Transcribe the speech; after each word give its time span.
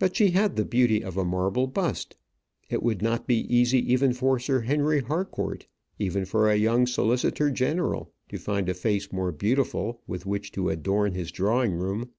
But 0.00 0.16
she 0.16 0.30
had 0.32 0.56
the 0.56 0.64
beauty 0.64 1.04
of 1.04 1.16
a 1.16 1.24
marble 1.24 1.68
bust. 1.68 2.16
It 2.68 2.82
would 2.82 3.00
not 3.02 3.28
be 3.28 3.42
easy 3.54 3.78
even 3.92 4.12
for 4.12 4.40
Sir 4.40 4.62
Henry 4.62 4.98
Harcourt, 5.00 5.68
even 5.96 6.24
for 6.24 6.50
a 6.50 6.56
young 6.56 6.88
solicitor 6.88 7.48
general, 7.48 8.12
to 8.30 8.38
find 8.40 8.68
a 8.68 8.74
face 8.74 9.12
more 9.12 9.30
beautiful 9.30 10.02
with 10.08 10.26
which 10.26 10.50
to 10.58 10.70
adorn 10.70 11.12
his 11.14 11.30
drawing 11.30 11.74
room. 11.74 12.10